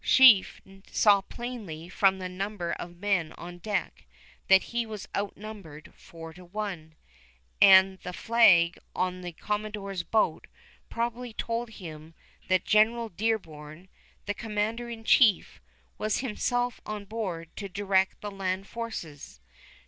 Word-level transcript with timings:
Sheaffe 0.03 0.61
saw 0.91 1.21
plainly 1.21 1.87
from 1.87 2.17
the 2.17 2.27
number 2.27 2.71
of 2.73 2.97
men 2.97 3.33
on 3.33 3.59
deck 3.59 4.05
that 4.47 4.63
he 4.73 4.83
was 4.83 5.07
outnumbered 5.15 5.93
four 5.95 6.33
to 6.33 6.43
one, 6.43 6.95
and 7.61 7.99
the 7.99 8.11
flag 8.11 8.79
on 8.95 9.21
the 9.21 9.31
commodore's 9.31 10.01
boat 10.01 10.47
probably 10.89 11.33
told 11.33 11.69
him 11.69 12.15
that 12.47 12.65
General 12.65 13.09
Dearborn, 13.09 13.89
the 14.25 14.33
commander 14.33 14.89
in 14.89 15.03
chief, 15.03 15.61
was 15.99 16.17
himself 16.17 16.81
on 16.83 17.05
board 17.05 17.55
to 17.57 17.69
direct 17.69 18.21
the 18.21 18.31
land 18.31 18.65
forces. 18.65 19.39